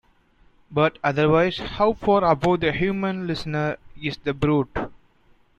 [0.71, 4.75] But, otherwise, how far above the human listener is the brute!